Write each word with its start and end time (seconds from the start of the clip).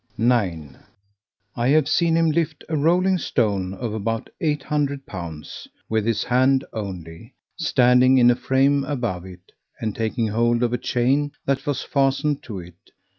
9. 0.17 0.79
I 1.55 1.67
have 1.67 1.87
seen 1.87 2.17
him 2.17 2.31
lift 2.31 2.63
a 2.67 2.75
rolling 2.75 3.19
stone 3.19 3.75
of 3.75 3.93
about 3.93 4.31
800 4.41 5.01
lib. 5.07 5.43
with 5.89 6.07
his 6.07 6.23
hand 6.23 6.63
only, 6.73 7.35
standing 7.55 8.17
in 8.17 8.31
a 8.31 8.35
frame 8.35 8.83
above 8.83 9.27
it, 9.27 9.51
and 9.79 9.95
taking 9.95 10.29
hold 10.29 10.63
of 10.63 10.73
a 10.73 10.79
chain 10.79 11.33
that 11.45 11.67
was 11.67 11.83
fastened 11.83 12.41
to 12.41 12.57
it. 12.57 12.89